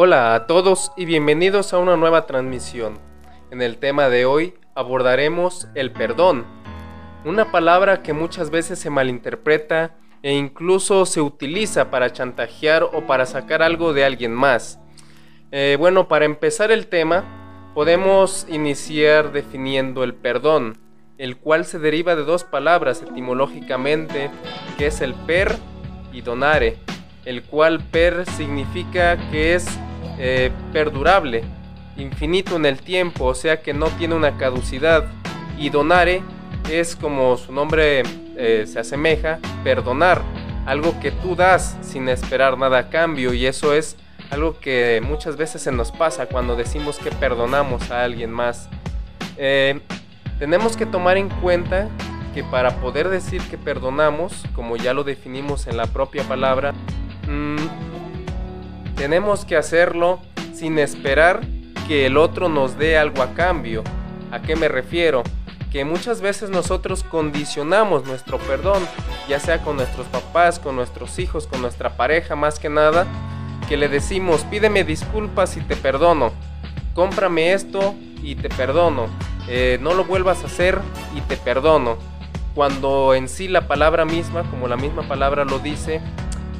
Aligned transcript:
Hola 0.00 0.36
a 0.36 0.46
todos 0.46 0.92
y 0.96 1.06
bienvenidos 1.06 1.72
a 1.72 1.78
una 1.78 1.96
nueva 1.96 2.24
transmisión. 2.24 3.00
En 3.50 3.60
el 3.60 3.78
tema 3.78 4.08
de 4.08 4.26
hoy 4.26 4.54
abordaremos 4.76 5.66
el 5.74 5.90
perdón, 5.90 6.46
una 7.24 7.50
palabra 7.50 8.00
que 8.00 8.12
muchas 8.12 8.50
veces 8.50 8.78
se 8.78 8.90
malinterpreta 8.90 9.96
e 10.22 10.34
incluso 10.34 11.04
se 11.04 11.20
utiliza 11.20 11.90
para 11.90 12.12
chantajear 12.12 12.84
o 12.84 13.08
para 13.08 13.26
sacar 13.26 13.60
algo 13.60 13.92
de 13.92 14.04
alguien 14.04 14.32
más. 14.32 14.78
Eh, 15.50 15.74
bueno, 15.80 16.06
para 16.06 16.26
empezar 16.26 16.70
el 16.70 16.86
tema, 16.86 17.72
podemos 17.74 18.46
iniciar 18.48 19.32
definiendo 19.32 20.04
el 20.04 20.14
perdón, 20.14 20.78
el 21.18 21.38
cual 21.38 21.64
se 21.64 21.80
deriva 21.80 22.14
de 22.14 22.22
dos 22.22 22.44
palabras 22.44 23.02
etimológicamente, 23.02 24.30
que 24.78 24.86
es 24.86 25.00
el 25.00 25.14
per 25.14 25.56
y 26.12 26.20
donare, 26.20 26.76
el 27.24 27.42
cual 27.42 27.80
per 27.80 28.24
significa 28.26 29.16
que 29.32 29.56
es 29.56 29.66
eh, 30.18 30.50
perdurable, 30.72 31.44
infinito 31.96 32.56
en 32.56 32.66
el 32.66 32.78
tiempo, 32.78 33.26
o 33.26 33.34
sea 33.34 33.62
que 33.62 33.72
no 33.74 33.86
tiene 33.86 34.14
una 34.14 34.36
caducidad. 34.36 35.04
Y 35.58 35.70
donare 35.70 36.22
es 36.70 36.96
como 36.96 37.36
su 37.36 37.52
nombre 37.52 38.02
eh, 38.36 38.64
se 38.66 38.78
asemeja, 38.78 39.38
perdonar, 39.64 40.22
algo 40.66 40.98
que 41.00 41.10
tú 41.10 41.34
das 41.34 41.76
sin 41.80 42.08
esperar 42.08 42.58
nada 42.58 42.78
a 42.78 42.90
cambio 42.90 43.32
y 43.32 43.46
eso 43.46 43.72
es 43.74 43.96
algo 44.30 44.58
que 44.60 45.00
muchas 45.02 45.36
veces 45.36 45.62
se 45.62 45.72
nos 45.72 45.90
pasa 45.90 46.26
cuando 46.26 46.54
decimos 46.56 46.98
que 46.98 47.10
perdonamos 47.10 47.90
a 47.90 48.04
alguien 48.04 48.30
más. 48.30 48.68
Eh, 49.38 49.80
tenemos 50.38 50.76
que 50.76 50.84
tomar 50.84 51.16
en 51.16 51.30
cuenta 51.30 51.88
que 52.34 52.44
para 52.44 52.80
poder 52.80 53.08
decir 53.08 53.40
que 53.48 53.56
perdonamos, 53.56 54.44
como 54.54 54.76
ya 54.76 54.92
lo 54.92 55.04
definimos 55.04 55.66
en 55.66 55.76
la 55.76 55.86
propia 55.86 56.22
palabra, 56.24 56.74
mmm, 57.26 57.56
tenemos 58.98 59.44
que 59.44 59.56
hacerlo 59.56 60.18
sin 60.52 60.76
esperar 60.80 61.40
que 61.86 62.04
el 62.04 62.16
otro 62.16 62.48
nos 62.48 62.76
dé 62.76 62.98
algo 62.98 63.22
a 63.22 63.32
cambio. 63.32 63.84
¿A 64.32 64.42
qué 64.42 64.56
me 64.56 64.66
refiero? 64.66 65.22
Que 65.70 65.84
muchas 65.84 66.20
veces 66.20 66.50
nosotros 66.50 67.04
condicionamos 67.04 68.04
nuestro 68.06 68.38
perdón, 68.38 68.82
ya 69.28 69.38
sea 69.38 69.62
con 69.62 69.76
nuestros 69.76 70.08
papás, 70.08 70.58
con 70.58 70.74
nuestros 70.74 71.20
hijos, 71.20 71.46
con 71.46 71.62
nuestra 71.62 71.96
pareja 71.96 72.34
más 72.34 72.58
que 72.58 72.68
nada, 72.68 73.06
que 73.68 73.76
le 73.76 73.88
decimos 73.88 74.42
pídeme 74.50 74.82
disculpas 74.82 75.56
y 75.56 75.60
te 75.60 75.76
perdono, 75.76 76.32
cómprame 76.94 77.52
esto 77.52 77.94
y 78.20 78.34
te 78.34 78.48
perdono, 78.48 79.06
eh, 79.46 79.78
no 79.80 79.94
lo 79.94 80.04
vuelvas 80.06 80.42
a 80.42 80.46
hacer 80.46 80.80
y 81.16 81.20
te 81.20 81.36
perdono. 81.36 81.98
Cuando 82.56 83.14
en 83.14 83.28
sí 83.28 83.46
la 83.46 83.68
palabra 83.68 84.04
misma, 84.04 84.42
como 84.50 84.66
la 84.66 84.76
misma 84.76 85.06
palabra 85.06 85.44
lo 85.44 85.60
dice, 85.60 86.00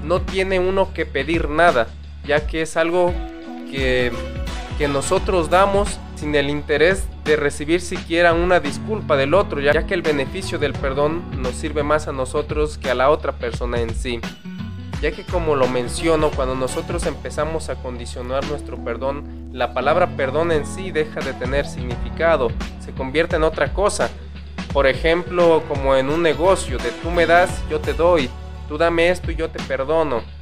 no 0.05 0.21
tiene 0.21 0.61
uno 0.61 0.93
que 0.95 1.05
pedir 1.05 1.49
nada, 1.49 1.89
ya 2.29 2.47
que 2.47 2.63
es 2.63 2.77
algo 2.77 3.13
que, 3.71 4.13
nosotros 4.93 5.51
damos 5.51 5.99
sin 6.15 6.35
el 6.37 6.49
interés 6.49 7.05
de 7.25 7.35
recibir 7.35 7.81
siquiera 7.81 8.33
una 8.33 8.61
disculpa 8.61 9.17
del 9.17 9.35
otro, 9.35 9.61
ya 9.61 9.87
que 9.87 9.95
el 9.95 10.03
beneficio 10.03 10.59
del 10.61 10.73
perdón 10.73 11.43
nos 11.43 11.57
sirve 11.57 11.83
más 11.83 12.07
a 12.07 12.13
nosotros 12.13 12.79
que 12.79 12.89
a 12.89 12.95
la 12.95 13.11
otra 13.11 13.33
persona 13.33 13.81
en 13.81 13.93
sí. 13.93 14.21
Ya 15.03 15.11
que 15.11 15.25
como 15.25 15.57
lo 15.57 15.67
menciono, 15.67 16.31
cuando 16.31 16.55
nosotros 16.55 17.07
empezamos 17.07 17.71
a 17.71 17.77
condicionar 17.77 18.47
nuestro 18.47 18.77
perdón, 18.85 19.51
la 19.53 19.75
palabra 19.75 20.17
perdón 20.17 20.53
en 20.53 20.65
sí 20.65 20.93
deja 20.93 21.21
de 21.21 21.33
tener 21.33 21.67
significado, 21.67 22.51
se 22.79 22.93
convierte 22.93 23.35
en 23.35 23.43
otra 23.43 23.73
cosa. 23.73 24.11
Por 24.73 24.87
ejemplo, 24.87 25.65
como 25.67 25.97
en 25.97 26.09
un 26.09 26.23
negocio, 26.23 26.79
de 26.79 26.91
tú 27.03 27.11
me 27.11 27.27
das, 27.27 27.51
yo 27.69 27.81
te 27.81 27.95
doy, 27.95 28.31
tú 28.69 28.79
dame 28.79 29.09
esto 29.11 29.33
y 29.33 29.37
yo 29.37 29.51
te 29.51 29.61
perdono 29.65 30.38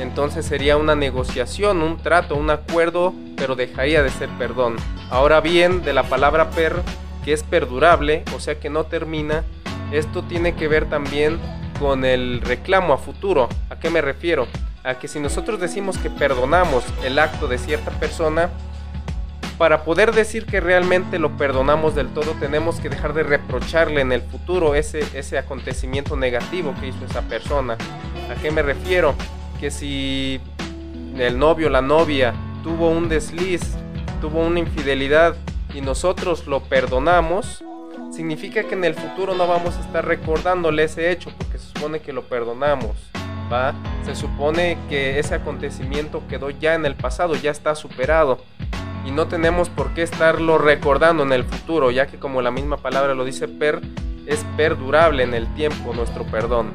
entonces 0.00 0.46
sería 0.46 0.76
una 0.76 0.94
negociación, 0.94 1.82
un 1.82 1.98
trato, 1.98 2.34
un 2.34 2.50
acuerdo, 2.50 3.14
pero 3.36 3.54
dejaría 3.54 4.02
de 4.02 4.10
ser 4.10 4.28
perdón. 4.38 4.76
Ahora 5.10 5.40
bien, 5.40 5.82
de 5.82 5.92
la 5.92 6.04
palabra 6.04 6.50
per, 6.50 6.76
que 7.24 7.32
es 7.32 7.42
perdurable, 7.42 8.24
o 8.34 8.40
sea 8.40 8.58
que 8.58 8.70
no 8.70 8.84
termina, 8.84 9.44
esto 9.92 10.22
tiene 10.22 10.54
que 10.54 10.68
ver 10.68 10.88
también 10.88 11.38
con 11.78 12.04
el 12.04 12.40
reclamo 12.40 12.94
a 12.94 12.98
futuro. 12.98 13.48
¿A 13.68 13.78
qué 13.78 13.90
me 13.90 14.00
refiero? 14.00 14.46
A 14.84 14.94
que 14.94 15.08
si 15.08 15.20
nosotros 15.20 15.60
decimos 15.60 15.98
que 15.98 16.10
perdonamos 16.10 16.84
el 17.04 17.18
acto 17.18 17.46
de 17.46 17.58
cierta 17.58 17.90
persona, 17.90 18.50
para 19.58 19.84
poder 19.84 20.12
decir 20.12 20.46
que 20.46 20.58
realmente 20.58 21.18
lo 21.18 21.36
perdonamos 21.36 21.94
del 21.94 22.08
todo, 22.08 22.32
tenemos 22.40 22.80
que 22.80 22.88
dejar 22.88 23.12
de 23.12 23.24
reprocharle 23.24 24.00
en 24.00 24.10
el 24.10 24.22
futuro 24.22 24.74
ese, 24.74 25.00
ese 25.12 25.36
acontecimiento 25.36 26.16
negativo 26.16 26.74
que 26.80 26.88
hizo 26.88 27.04
esa 27.04 27.20
persona. 27.22 27.76
¿A 28.30 28.40
qué 28.40 28.50
me 28.50 28.62
refiero? 28.62 29.14
Que 29.60 29.70
si 29.70 30.40
el 31.18 31.38
novio 31.38 31.68
la 31.68 31.82
novia 31.82 32.32
tuvo 32.64 32.88
un 32.88 33.10
desliz, 33.10 33.60
tuvo 34.22 34.40
una 34.40 34.58
infidelidad 34.58 35.36
y 35.74 35.82
nosotros 35.82 36.46
lo 36.46 36.62
perdonamos, 36.62 37.62
significa 38.10 38.64
que 38.64 38.74
en 38.74 38.84
el 38.84 38.94
futuro 38.94 39.34
no 39.34 39.46
vamos 39.46 39.76
a 39.76 39.80
estar 39.80 40.06
recordándole 40.06 40.84
ese 40.84 41.10
hecho 41.10 41.30
porque 41.36 41.58
se 41.58 41.66
supone 41.66 42.00
que 42.00 42.14
lo 42.14 42.22
perdonamos. 42.22 42.96
¿va? 43.52 43.74
Se 44.04 44.14
supone 44.14 44.78
que 44.88 45.18
ese 45.18 45.34
acontecimiento 45.34 46.22
quedó 46.26 46.48
ya 46.48 46.74
en 46.74 46.86
el 46.86 46.94
pasado, 46.94 47.34
ya 47.36 47.50
está 47.50 47.74
superado 47.74 48.38
y 49.04 49.10
no 49.10 49.28
tenemos 49.28 49.68
por 49.68 49.92
qué 49.92 50.02
estarlo 50.02 50.56
recordando 50.56 51.22
en 51.22 51.32
el 51.32 51.44
futuro, 51.44 51.90
ya 51.90 52.06
que 52.06 52.18
como 52.18 52.40
la 52.40 52.50
misma 52.50 52.78
palabra 52.78 53.14
lo 53.14 53.26
dice 53.26 53.46
per, 53.46 53.82
es 54.26 54.42
perdurable 54.56 55.22
en 55.22 55.34
el 55.34 55.52
tiempo 55.54 55.92
nuestro 55.92 56.24
perdón. 56.24 56.70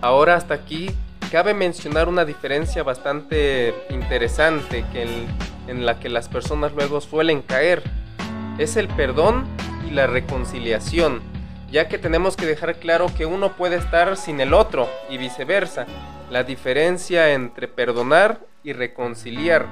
Ahora 0.00 0.34
hasta 0.34 0.54
aquí 0.54 0.90
cabe 1.32 1.54
mencionar 1.54 2.10
una 2.10 2.26
diferencia 2.26 2.82
bastante 2.82 3.74
interesante 3.88 4.84
que 4.92 5.26
en, 5.66 5.86
la 5.86 5.98
que 5.98 6.10
las 6.10 6.28
personas 6.28 6.74
luego 6.74 7.00
suelen 7.00 7.40
caer. 7.40 7.82
Es 8.58 8.76
el 8.76 8.86
perdón 8.86 9.46
y 9.88 9.92
la 9.92 10.06
reconciliación, 10.06 11.22
ya 11.70 11.88
que 11.88 11.96
tenemos 11.96 12.36
que 12.36 12.44
dejar 12.44 12.76
claro 12.76 13.06
que 13.16 13.24
uno 13.24 13.56
puede 13.56 13.76
estar 13.76 14.18
sin 14.18 14.42
el 14.42 14.52
otro 14.52 14.90
y 15.08 15.16
viceversa. 15.16 15.86
La 16.30 16.44
diferencia 16.44 17.32
entre 17.32 17.66
perdonar 17.66 18.40
y 18.62 18.74
reconciliar. 18.74 19.64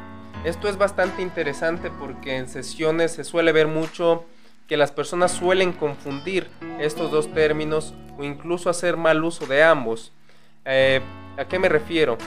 Esto 0.47 0.67
es 0.67 0.79
bastante 0.79 1.21
interesante 1.21 1.91
porque 1.91 2.39
en 2.39 2.49
sesiones 2.49 3.13
se 3.13 3.23
suele 3.23 3.53
ver 3.53 3.67
mucho 3.67 4.25
que 4.67 4.79
las 4.79 4.93
personas 4.93 5.33
suelen 5.33 5.75
confundir 5.75 6.49
estos 6.79 7.11
dos 7.11 7.31
términos 7.35 7.93
o 8.17 8.25
incluso 8.25 8.71
hacer 8.71 8.97
mal 8.97 9.23
uso 9.23 9.45
de 9.45 9.63
ambos. 9.63 10.15
Eh, 10.65 11.01
¿A 11.39 11.47
qué 11.47 11.59
me 11.59 11.69
refiero? 11.69 12.19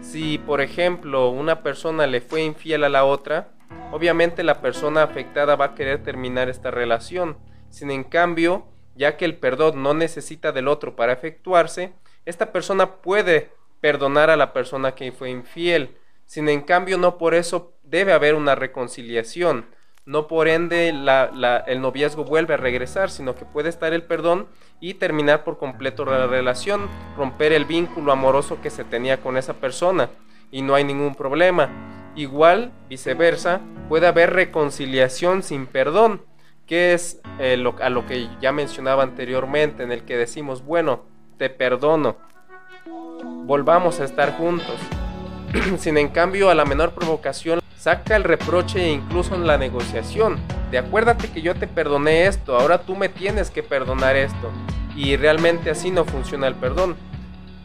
Si, 0.00 0.38
por 0.38 0.60
ejemplo, 0.60 1.28
una 1.28 1.62
persona 1.62 2.06
le 2.06 2.20
fue 2.20 2.42
infiel 2.42 2.84
a 2.84 2.88
la 2.88 3.04
otra, 3.04 3.52
obviamente 3.92 4.42
la 4.42 4.60
persona 4.60 5.02
afectada 5.02 5.56
va 5.56 5.66
a 5.66 5.74
querer 5.74 6.02
terminar 6.02 6.48
esta 6.48 6.70
relación. 6.70 7.36
Sin 7.68 7.90
en 7.90 8.04
cambio, 8.04 8.66
ya 8.94 9.16
que 9.16 9.24
el 9.24 9.36
perdón 9.36 9.82
no 9.82 9.94
necesita 9.94 10.52
del 10.52 10.68
otro 10.68 10.96
para 10.96 11.12
efectuarse, 11.12 11.92
esta 12.24 12.52
persona 12.52 12.96
puede 12.96 13.50
perdonar 13.80 14.30
a 14.30 14.36
la 14.36 14.52
persona 14.52 14.94
que 14.94 15.12
fue 15.12 15.30
infiel. 15.30 15.96
Sin 16.24 16.48
en 16.48 16.62
cambio, 16.62 16.98
no 16.98 17.18
por 17.18 17.34
eso 17.34 17.74
debe 17.82 18.12
haber 18.12 18.34
una 18.34 18.54
reconciliación 18.54 19.66
no 20.04 20.26
por 20.26 20.48
ende 20.48 20.88
el 20.88 21.80
noviazgo 21.80 22.24
vuelve 22.24 22.54
a 22.54 22.56
regresar, 22.56 23.10
sino 23.10 23.34
que 23.34 23.44
puede 23.44 23.68
estar 23.68 23.92
el 23.92 24.02
perdón 24.02 24.46
y 24.80 24.94
terminar 24.94 25.44
por 25.44 25.58
completo 25.58 26.04
la 26.04 26.26
relación, 26.26 26.88
romper 27.16 27.52
el 27.52 27.64
vínculo 27.64 28.12
amoroso 28.12 28.60
que 28.60 28.70
se 28.70 28.84
tenía 28.84 29.20
con 29.20 29.36
esa 29.36 29.54
persona 29.54 30.10
y 30.50 30.62
no 30.62 30.74
hay 30.74 30.84
ningún 30.84 31.14
problema. 31.14 31.70
Igual, 32.14 32.72
viceversa, 32.88 33.60
puede 33.88 34.06
haber 34.06 34.32
reconciliación 34.32 35.42
sin 35.42 35.66
perdón, 35.66 36.22
que 36.66 36.92
es 36.92 37.20
eh, 37.38 37.64
a 37.80 37.90
lo 37.90 38.06
que 38.06 38.28
ya 38.40 38.52
mencionaba 38.52 39.02
anteriormente, 39.02 39.82
en 39.82 39.92
el 39.92 40.04
que 40.04 40.16
decimos, 40.16 40.64
bueno, 40.64 41.04
te 41.38 41.48
perdono, 41.48 42.16
volvamos 43.44 44.00
a 44.00 44.04
estar 44.04 44.36
juntos. 44.36 44.76
sin 45.78 45.96
en 45.96 46.08
cambio, 46.08 46.50
a 46.50 46.54
la 46.54 46.64
menor 46.64 46.92
provocación, 46.92 47.61
saca 47.82 48.14
el 48.14 48.22
reproche 48.22 48.80
e 48.80 48.92
incluso 48.92 49.34
en 49.34 49.44
la 49.44 49.58
negociación. 49.58 50.38
De 50.70 50.78
acuérdate 50.78 51.32
que 51.32 51.42
yo 51.42 51.56
te 51.56 51.66
perdoné 51.66 52.28
esto, 52.28 52.56
ahora 52.56 52.82
tú 52.82 52.94
me 52.94 53.08
tienes 53.08 53.50
que 53.50 53.64
perdonar 53.64 54.14
esto. 54.14 54.52
Y 54.94 55.16
realmente 55.16 55.68
así 55.68 55.90
no 55.90 56.04
funciona 56.04 56.46
el 56.46 56.54
perdón. 56.54 56.94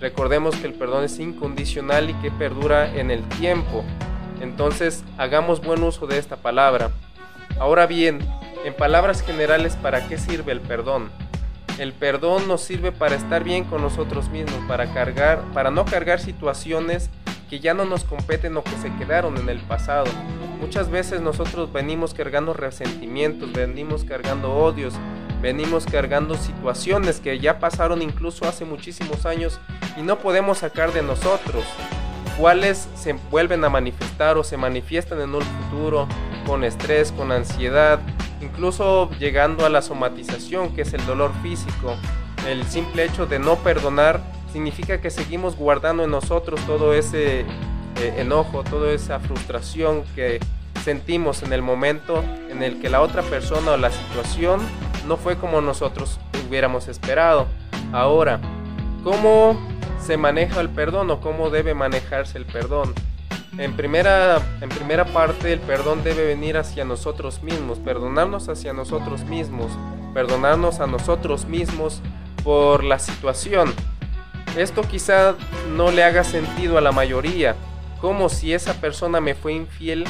Recordemos 0.02 0.56
que 0.56 0.66
el 0.66 0.74
perdón 0.74 1.04
es 1.04 1.20
incondicional 1.20 2.10
y 2.10 2.16
que 2.16 2.32
perdura 2.32 2.96
en 2.96 3.12
el 3.12 3.30
tiempo. 3.30 3.84
Entonces 4.42 5.04
hagamos 5.20 5.62
buen 5.62 5.84
uso 5.84 6.08
de 6.08 6.18
esta 6.18 6.38
palabra. 6.38 6.90
Ahora 7.60 7.86
bien, 7.86 8.18
en 8.66 8.74
palabras 8.74 9.22
generales, 9.22 9.76
¿para 9.76 10.08
qué 10.08 10.18
sirve 10.18 10.52
el 10.52 10.62
perdón? 10.62 11.12
El 11.78 11.94
perdón 11.94 12.48
nos 12.48 12.62
sirve 12.62 12.92
para 12.92 13.14
estar 13.14 13.44
bien 13.44 13.66
con 13.66 13.84
nosotros 13.84 14.30
mismos, 14.30 14.66
para 14.68 14.92
cargar, 14.96 15.44
para 15.54 15.70
no 15.70 15.86
cargar 15.86 16.20
situaciones 16.20 17.12
que 17.50 17.60
ya 17.60 17.74
no 17.74 17.86
nos 17.86 18.04
competen 18.04 18.56
o 18.58 18.64
que 18.64 18.78
se 18.82 18.94
quedaron 18.96 19.38
en 19.38 19.50
el 19.50 19.60
pasado. 19.60 20.06
Muchas 20.60 20.90
veces 20.90 21.22
nosotros 21.22 21.72
venimos 21.72 22.14
cargando 22.14 22.54
resentimientos, 22.54 23.54
venimos 23.54 24.04
cargando 24.04 24.54
odios, 24.54 24.94
venimos 25.42 25.86
cargando 25.86 26.36
situaciones 26.36 27.20
que 27.20 27.40
ya 27.40 27.60
pasaron 27.60 28.02
incluso 28.02 28.48
hace 28.48 28.66
muchísimos 28.66 29.26
años 29.26 29.60
y 29.96 30.02
no 30.02 30.20
podemos 30.20 30.60
sacar 30.60 30.94
de 30.94 31.04
nosotros. 31.04 31.64
cuales 32.38 32.88
se 32.96 33.14
vuelven 33.32 33.64
a 33.66 33.70
manifestar 33.70 34.38
o 34.38 34.44
se 34.44 34.58
manifiestan 34.58 35.20
en 35.22 35.34
un 35.34 35.42
futuro 35.42 36.08
con 36.46 36.64
estrés, 36.64 37.12
con 37.12 37.32
ansiedad, 37.32 38.00
incluso 38.42 39.10
llegando 39.18 39.66
a 39.66 39.70
la 39.70 39.82
somatización, 39.82 40.76
que 40.76 40.84
es 40.84 40.94
el 40.94 41.04
dolor 41.08 41.32
físico. 41.42 41.96
El 42.48 42.64
simple 42.66 43.06
hecho 43.06 43.26
de 43.26 43.40
no 43.40 43.56
perdonar 43.56 44.22
significa 44.52 45.00
que 45.02 45.10
seguimos 45.10 45.56
guardando 45.56 46.04
en 46.04 46.12
nosotros 46.12 46.60
todo 46.66 46.94
ese 46.94 47.42
eh, 47.42 47.46
enojo, 48.18 48.64
toda 48.64 48.92
esa 48.92 49.20
frustración 49.20 50.04
que 50.16 50.40
sentimos 50.84 51.44
en 51.44 51.54
el 51.54 51.62
momento 51.62 52.24
en 52.50 52.64
el 52.64 52.80
que 52.80 52.90
la 52.90 53.02
otra 53.02 53.22
persona 53.24 53.72
o 53.72 53.78
la 53.78 53.92
situación 53.92 54.62
no 55.08 55.18
fue 55.18 55.38
como 55.38 55.62
nosotros 55.62 56.20
hubiéramos 56.48 56.88
esperado. 56.88 57.48
Ahora, 57.92 58.40
¿cómo 59.04 59.60
se 60.00 60.18
maneja 60.18 60.62
el 60.62 60.70
perdón 60.70 61.10
o 61.12 61.20
cómo 61.20 61.50
debe 61.50 61.74
manejarse 61.74 62.38
el 62.38 62.46
perdón? 62.46 62.94
En 63.58 63.74
primera, 63.74 64.40
en 64.62 64.70
primera 64.70 65.06
parte, 65.06 65.52
el 65.52 65.60
perdón 65.60 66.04
debe 66.04 66.26
venir 66.28 66.58
hacia 66.58 66.86
nosotros 66.86 67.42
mismos, 67.42 67.80
perdonarnos 67.80 68.50
hacia 68.50 68.72
nosotros 68.72 69.24
mismos, 69.24 69.72
perdonarnos 70.14 70.80
a 70.80 70.88
nosotros 70.88 71.46
mismos 71.46 72.02
por 72.44 72.84
la 72.84 73.00
situación. 73.00 73.74
Esto 74.56 74.82
quizá 74.82 75.36
no 75.76 75.92
le 75.92 76.04
haga 76.04 76.24
sentido 76.24 76.78
a 76.78 76.82
la 76.82 76.92
mayoría, 76.92 77.56
como 78.02 78.30
si 78.30 78.54
esa 78.54 78.74
persona 78.76 79.20
me 79.20 79.36
fue 79.36 79.54
infiel, 79.54 80.06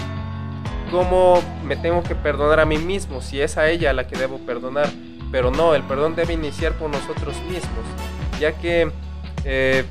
cómo 0.92 1.42
me 1.64 1.76
tengo 1.76 2.04
que 2.04 2.16
perdonar 2.16 2.60
a 2.60 2.66
mí 2.66 2.78
mismo, 2.78 3.22
si 3.22 3.42
es 3.42 3.58
a 3.58 3.70
ella 3.70 3.90
a 3.90 3.94
la 3.94 4.08
que 4.08 4.18
debo 4.18 4.40
perdonar. 4.40 4.90
Pero 5.32 5.52
no, 5.52 5.76
el 5.76 5.84
perdón 5.84 6.16
debe 6.16 6.34
iniciar 6.34 6.74
por 6.74 6.90
nosotros 6.90 7.36
mismos, 7.42 7.86
ya 8.40 8.54
que 8.54 8.92
eh, 9.44 9.84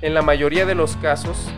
en 0.00 0.14
la 0.14 0.22
mayoría 0.22 0.66
de 0.66 0.74
los 0.74 0.96
casos 0.96 1.48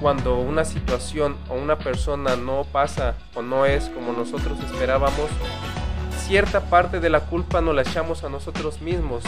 cuando 0.00 0.38
una 0.38 0.66
situación 0.66 1.36
o 1.48 1.54
una 1.54 1.78
persona 1.78 2.36
no 2.36 2.64
pasa 2.70 3.14
o 3.34 3.40
no 3.40 3.64
es 3.64 3.88
como 3.88 4.12
nosotros 4.12 4.58
esperábamos, 4.60 5.30
cierta 6.18 6.60
parte 6.60 7.00
de 7.00 7.08
la 7.08 7.20
culpa 7.20 7.60
nos 7.60 7.74
la 7.74 7.82
echamos 7.82 8.22
a 8.22 8.28
nosotros 8.28 8.82
mismos. 8.82 9.22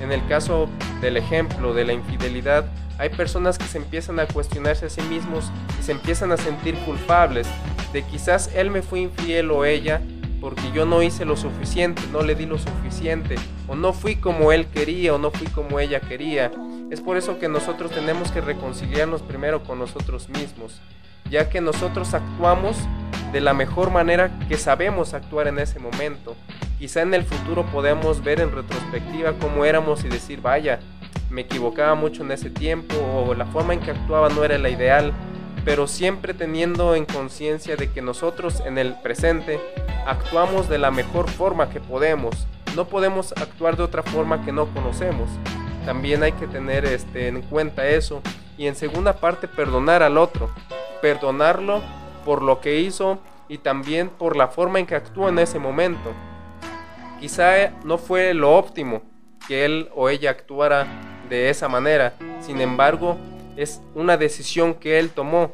En 0.00 0.12
el 0.12 0.26
caso 0.26 0.68
del 1.00 1.16
ejemplo 1.16 1.74
de 1.74 1.84
la 1.84 1.92
infidelidad, 1.92 2.66
hay 2.98 3.10
personas 3.10 3.58
que 3.58 3.64
se 3.64 3.78
empiezan 3.78 4.20
a 4.20 4.26
cuestionarse 4.26 4.86
a 4.86 4.90
sí 4.90 5.02
mismos 5.02 5.50
y 5.78 5.82
se 5.82 5.92
empiezan 5.92 6.32
a 6.32 6.36
sentir 6.36 6.74
culpables 6.84 7.46
de 7.92 8.02
quizás 8.02 8.50
él 8.54 8.70
me 8.70 8.82
fue 8.82 9.00
infiel 9.00 9.50
o 9.50 9.64
ella 9.64 10.00
porque 10.40 10.72
yo 10.72 10.86
no 10.86 11.02
hice 11.02 11.24
lo 11.24 11.36
suficiente, 11.36 12.02
no 12.12 12.22
le 12.22 12.34
di 12.34 12.46
lo 12.46 12.58
suficiente, 12.58 13.34
o 13.68 13.74
no 13.74 13.92
fui 13.92 14.16
como 14.16 14.52
él 14.52 14.66
quería 14.66 15.14
o 15.14 15.18
no 15.18 15.30
fui 15.30 15.46
como 15.48 15.80
ella 15.80 16.00
quería. 16.00 16.50
Es 16.90 17.00
por 17.00 17.16
eso 17.16 17.38
que 17.38 17.48
nosotros 17.48 17.90
tenemos 17.90 18.32
que 18.32 18.40
reconciliarnos 18.40 19.22
primero 19.22 19.62
con 19.62 19.78
nosotros 19.78 20.28
mismos, 20.30 20.80
ya 21.30 21.50
que 21.50 21.60
nosotros 21.60 22.14
actuamos 22.14 22.76
de 23.32 23.40
la 23.40 23.54
mejor 23.54 23.90
manera 23.90 24.30
que 24.48 24.56
sabemos 24.56 25.14
actuar 25.14 25.46
en 25.46 25.58
ese 25.58 25.78
momento. 25.78 26.34
Quizá 26.80 27.02
en 27.02 27.12
el 27.12 27.24
futuro 27.24 27.66
podemos 27.66 28.24
ver 28.24 28.40
en 28.40 28.52
retrospectiva 28.52 29.34
cómo 29.38 29.66
éramos 29.66 30.02
y 30.02 30.08
decir, 30.08 30.40
vaya, 30.40 30.80
me 31.28 31.42
equivocaba 31.42 31.94
mucho 31.94 32.22
en 32.22 32.32
ese 32.32 32.48
tiempo 32.48 32.94
o 32.96 33.34
la 33.34 33.44
forma 33.44 33.74
en 33.74 33.80
que 33.80 33.90
actuaba 33.90 34.30
no 34.30 34.44
era 34.44 34.56
la 34.56 34.70
ideal, 34.70 35.12
pero 35.66 35.86
siempre 35.86 36.32
teniendo 36.32 36.94
en 36.94 37.04
conciencia 37.04 37.76
de 37.76 37.90
que 37.92 38.00
nosotros 38.00 38.60
en 38.64 38.78
el 38.78 38.94
presente 38.94 39.60
actuamos 40.06 40.70
de 40.70 40.78
la 40.78 40.90
mejor 40.90 41.28
forma 41.28 41.68
que 41.68 41.80
podemos. 41.80 42.46
No 42.74 42.86
podemos 42.86 43.32
actuar 43.32 43.76
de 43.76 43.82
otra 43.82 44.02
forma 44.02 44.42
que 44.42 44.50
no 44.50 44.64
conocemos. 44.72 45.28
También 45.84 46.22
hay 46.22 46.32
que 46.32 46.46
tener 46.46 46.86
este, 46.86 47.28
en 47.28 47.42
cuenta 47.42 47.86
eso. 47.88 48.22
Y 48.56 48.68
en 48.68 48.74
segunda 48.74 49.12
parte, 49.12 49.48
perdonar 49.48 50.02
al 50.02 50.16
otro. 50.16 50.48
Perdonarlo 51.02 51.82
por 52.24 52.40
lo 52.40 52.62
que 52.62 52.80
hizo 52.80 53.18
y 53.48 53.58
también 53.58 54.08
por 54.08 54.34
la 54.34 54.48
forma 54.48 54.78
en 54.78 54.86
que 54.86 54.94
actuó 54.94 55.28
en 55.28 55.38
ese 55.38 55.58
momento. 55.58 56.14
Quizá 57.20 57.70
no 57.84 57.98
fue 57.98 58.32
lo 58.32 58.56
óptimo 58.56 59.02
que 59.46 59.66
él 59.66 59.90
o 59.94 60.08
ella 60.08 60.30
actuara 60.30 60.86
de 61.28 61.50
esa 61.50 61.68
manera. 61.68 62.14
Sin 62.40 62.62
embargo, 62.62 63.18
es 63.56 63.82
una 63.94 64.16
decisión 64.16 64.74
que 64.74 64.98
él 64.98 65.10
tomó. 65.10 65.52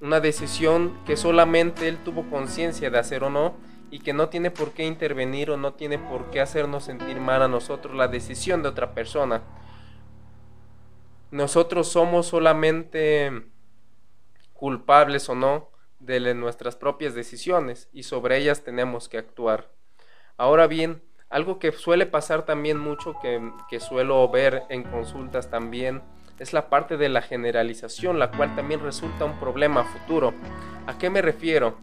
Una 0.00 0.20
decisión 0.20 0.96
que 1.04 1.16
solamente 1.16 1.88
él 1.88 1.98
tuvo 2.04 2.30
conciencia 2.30 2.88
de 2.88 3.00
hacer 3.00 3.24
o 3.24 3.30
no 3.30 3.56
y 3.90 3.98
que 3.98 4.12
no 4.12 4.28
tiene 4.28 4.52
por 4.52 4.72
qué 4.72 4.84
intervenir 4.84 5.50
o 5.50 5.56
no 5.56 5.74
tiene 5.74 5.98
por 5.98 6.30
qué 6.30 6.40
hacernos 6.40 6.84
sentir 6.84 7.18
mal 7.18 7.42
a 7.42 7.48
nosotros 7.48 7.96
la 7.96 8.06
decisión 8.06 8.62
de 8.62 8.68
otra 8.68 8.94
persona. 8.94 9.42
Nosotros 11.32 11.88
somos 11.88 12.26
solamente 12.26 13.42
culpables 14.52 15.28
o 15.28 15.34
no 15.34 15.70
de 15.98 16.32
nuestras 16.34 16.76
propias 16.76 17.14
decisiones 17.14 17.88
y 17.92 18.04
sobre 18.04 18.38
ellas 18.38 18.62
tenemos 18.62 19.08
que 19.08 19.18
actuar. 19.18 19.72
Ahora 20.36 20.68
bien, 20.68 21.02
algo 21.30 21.58
que 21.58 21.72
suele 21.72 22.06
pasar 22.06 22.44
también 22.44 22.78
mucho, 22.78 23.14
que, 23.20 23.80
suelo 23.80 24.28
ver 24.28 24.62
en 24.68 24.82
consultas 24.82 25.50
también, 25.50 26.02
es 26.38 26.52
la 26.52 26.68
parte 26.68 26.96
de 26.96 27.08
la 27.08 27.20
generalización, 27.20 28.18
la 28.18 28.30
cual 28.30 28.54
también 28.54 28.80
resulta 28.80 29.24
un 29.24 29.38
problema 29.38 29.84
futuro. 29.84 30.32
¿A 30.86 30.96
qué 30.96 31.10
me 31.10 31.20
refiero? 31.20 31.76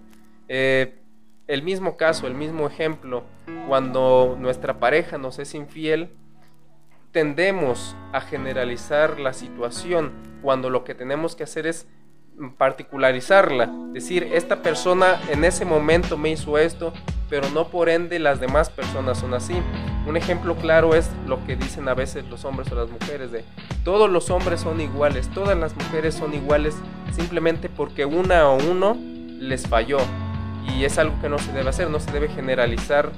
Eh, 0.47 0.99
el 1.47 1.61
mismo 1.61 1.97
caso, 1.97 2.25
el 2.25 2.33
mismo 2.33 2.65
ejemplo, 2.65 3.23
cuando 3.67 4.35
nuestra 4.39 4.79
pareja 4.79 5.17
nos 5.17 5.37
es 5.39 5.53
infiel, 5.53 6.11
tendemos 7.11 7.95
a 8.13 8.21
generalizar 8.21 9.19
la 9.19 9.33
situación 9.33 10.11
cuando 10.41 10.69
lo 10.69 10.83
que 10.83 10.95
tenemos 10.95 11.35
que 11.35 11.43
hacer 11.43 11.67
es 11.67 11.87
particularizarla, 12.57 13.69
decir, 13.93 14.29
esta 14.33 14.61
persona 14.61 15.19
en 15.29 15.43
ese 15.43 15.65
momento 15.65 16.17
me 16.17 16.31
hizo 16.31 16.57
esto, 16.57 16.93
pero 17.29 17.49
no 17.49 17.67
por 17.67 17.89
ende 17.89 18.19
las 18.19 18.39
demás 18.39 18.69
personas 18.69 19.19
son 19.19 19.33
así. 19.33 19.55
Un 20.05 20.17
ejemplo 20.17 20.55
claro 20.55 20.95
es 20.95 21.09
lo 21.25 21.43
que 21.45 21.55
dicen 21.55 21.87
a 21.89 21.93
veces 21.93 22.25
los 22.25 22.45
hombres 22.45 22.71
o 22.71 22.75
las 22.75 22.89
mujeres 22.89 23.31
de 23.31 23.43
todos 23.83 24.09
los 24.09 24.29
hombres 24.29 24.61
son 24.61 24.79
iguales, 24.81 25.29
todas 25.29 25.57
las 25.57 25.75
mujeres 25.75 26.13
son 26.13 26.33
iguales 26.33 26.75
simplemente 27.11 27.69
porque 27.69 28.05
una 28.05 28.49
o 28.49 28.57
uno 28.57 28.97
les 29.39 29.67
falló. 29.67 29.97
Y 30.75 30.83
es 30.83 30.97
algo 30.97 31.15
que 31.21 31.29
no 31.29 31.37
se 31.37 31.51
debe 31.51 31.69
hacer, 31.69 31.89
no 31.89 31.99
se 31.99 32.11
debe 32.11 32.27
generalizar 32.27 33.11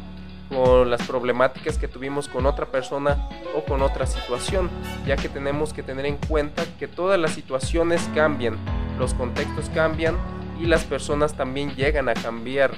con 0.49 0.89
las 0.89 1.01
problemáticas 1.03 1.77
que 1.77 1.87
tuvimos 1.87 2.27
con 2.27 2.45
otra 2.45 2.65
persona 2.65 3.29
o 3.55 3.63
con 3.63 3.81
otra 3.81 4.05
situación, 4.05 4.69
ya 5.05 5.15
que 5.15 5.29
tenemos 5.29 5.73
que 5.73 5.83
tener 5.83 6.05
en 6.05 6.17
cuenta 6.17 6.63
que 6.79 6.87
todas 6.87 7.19
las 7.19 7.31
situaciones 7.31 8.09
cambian, 8.15 8.57
los 8.97 9.13
contextos 9.13 9.69
cambian 9.69 10.15
y 10.59 10.65
las 10.65 10.83
personas 10.83 11.33
también 11.33 11.75
llegan 11.75 12.10
a 12.10 12.13
cambiar 12.13 12.72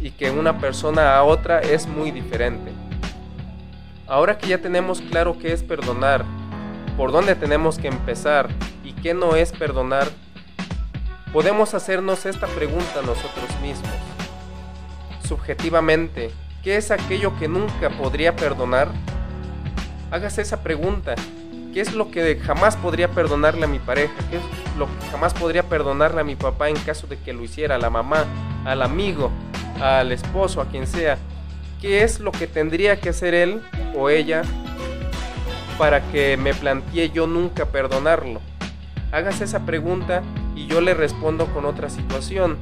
y 0.00 0.10
que 0.10 0.30
una 0.30 0.58
persona 0.58 1.16
a 1.16 1.24
otra 1.24 1.60
es 1.60 1.86
muy 1.86 2.10
diferente. 2.10 2.72
Ahora 4.06 4.38
que 4.38 4.48
ya 4.48 4.58
tenemos 4.58 5.00
claro 5.00 5.38
qué 5.38 5.52
es 5.52 5.62
perdonar, 5.62 6.24
por 6.96 7.12
dónde 7.12 7.34
tenemos 7.34 7.78
que 7.78 7.88
empezar 7.88 8.48
y 8.84 8.92
qué 8.92 9.14
no 9.14 9.34
es 9.34 9.52
perdonar, 9.52 10.08
podemos 11.32 11.74
hacernos 11.74 12.24
esta 12.26 12.46
pregunta 12.46 13.02
nosotros 13.02 13.50
mismos. 13.60 13.90
Subjetivamente, 15.26 16.30
¿Qué 16.66 16.76
es 16.76 16.90
aquello 16.90 17.38
que 17.38 17.46
nunca 17.46 17.90
podría 17.90 18.34
perdonar? 18.34 18.88
Hágase 20.10 20.42
esa 20.42 20.64
pregunta. 20.64 21.14
¿Qué 21.72 21.80
es 21.80 21.94
lo 21.94 22.10
que 22.10 22.40
jamás 22.40 22.74
podría 22.74 23.06
perdonarle 23.06 23.66
a 23.66 23.68
mi 23.68 23.78
pareja? 23.78 24.12
¿Qué 24.28 24.38
es 24.38 24.42
lo 24.76 24.86
que 24.86 25.06
jamás 25.10 25.34
podría 25.34 25.62
perdonarle 25.62 26.20
a 26.20 26.24
mi 26.24 26.36
papá 26.36 26.68
en 26.68 26.76
caso 26.76 27.06
de 27.06 27.18
que 27.18 27.32
lo 27.32 27.42
hiciera? 27.42 27.76
A 27.76 27.78
la 27.78 27.90
mamá, 27.90 28.24
al 28.64 28.82
amigo, 28.82 29.30
al 29.80 30.12
esposo, 30.12 30.60
a 30.60 30.66
quien 30.66 30.86
sea. 30.86 31.18
¿Qué 31.80 32.02
es 32.02 32.20
lo 32.20 32.32
que 32.32 32.46
tendría 32.46 33.00
que 33.00 33.10
hacer 33.10 33.34
él 33.34 33.62
o 33.94 34.08
ella 34.08 34.42
para 35.78 36.00
que 36.10 36.36
me 36.36 36.54
plantee 36.54 37.10
yo 37.10 37.26
nunca 37.26 37.66
perdonarlo? 37.66 38.40
Hágase 39.12 39.44
esa 39.44 39.64
pregunta 39.66 40.22
y 40.54 40.66
yo 40.66 40.80
le 40.80 40.94
respondo 40.94 41.46
con 41.46 41.64
otra 41.64 41.90
situación, 41.90 42.56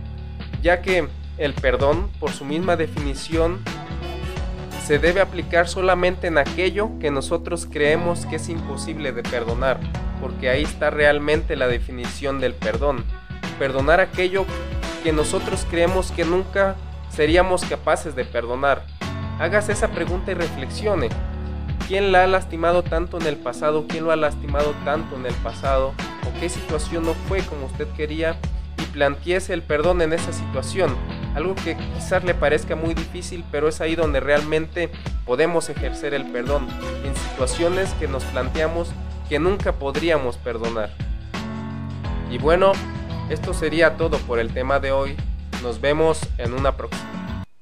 ya 0.62 0.82
que 0.82 1.08
el 1.38 1.54
perdón, 1.54 2.10
por 2.20 2.30
su 2.30 2.44
misma 2.44 2.76
definición, 2.76 3.60
se 4.84 4.98
debe 4.98 5.20
aplicar 5.20 5.66
solamente 5.68 6.26
en 6.26 6.36
aquello 6.36 6.90
que 7.00 7.10
nosotros 7.10 7.66
creemos 7.70 8.26
que 8.26 8.36
es 8.36 8.48
imposible 8.48 9.12
de 9.12 9.22
perdonar, 9.22 9.80
porque 10.24 10.48
ahí 10.48 10.62
está 10.62 10.88
realmente 10.88 11.54
la 11.54 11.68
definición 11.68 12.40
del 12.40 12.54
perdón. 12.54 13.04
Perdonar 13.58 14.00
aquello 14.00 14.46
que 15.02 15.12
nosotros 15.12 15.66
creemos 15.68 16.12
que 16.12 16.24
nunca 16.24 16.76
seríamos 17.10 17.62
capaces 17.66 18.16
de 18.16 18.24
perdonar. 18.24 18.86
Hágase 19.38 19.72
esa 19.72 19.88
pregunta 19.88 20.30
y 20.30 20.34
reflexione. 20.34 21.10
¿Quién 21.86 22.10
la 22.10 22.24
ha 22.24 22.26
lastimado 22.26 22.82
tanto 22.82 23.20
en 23.20 23.26
el 23.26 23.36
pasado? 23.36 23.84
¿Quién 23.86 24.04
lo 24.04 24.12
ha 24.12 24.16
lastimado 24.16 24.74
tanto 24.86 25.14
en 25.16 25.26
el 25.26 25.34
pasado? 25.34 25.92
¿O 26.26 26.40
qué 26.40 26.48
situación 26.48 27.04
no 27.04 27.12
fue 27.28 27.40
como 27.40 27.66
usted 27.66 27.86
quería? 27.94 28.38
Y 28.78 28.86
planteese 28.94 29.52
el 29.52 29.60
perdón 29.60 30.00
en 30.00 30.14
esa 30.14 30.32
situación 30.32 30.96
algo 31.34 31.54
que 31.56 31.76
quizás 31.76 32.24
le 32.24 32.34
parezca 32.34 32.76
muy 32.76 32.94
difícil, 32.94 33.44
pero 33.50 33.68
es 33.68 33.80
ahí 33.80 33.96
donde 33.96 34.20
realmente 34.20 34.90
podemos 35.26 35.68
ejercer 35.68 36.14
el 36.14 36.30
perdón, 36.30 36.68
en 37.04 37.14
situaciones 37.16 37.92
que 37.94 38.06
nos 38.06 38.24
planteamos 38.24 38.92
que 39.28 39.38
nunca 39.38 39.72
podríamos 39.72 40.36
perdonar. 40.36 40.90
Y 42.30 42.38
bueno, 42.38 42.72
esto 43.30 43.54
sería 43.54 43.96
todo 43.96 44.18
por 44.18 44.38
el 44.38 44.52
tema 44.52 44.80
de 44.80 44.92
hoy. 44.92 45.16
Nos 45.62 45.80
vemos 45.80 46.20
en 46.38 46.52
una 46.52 46.76
próxima. 46.76 47.03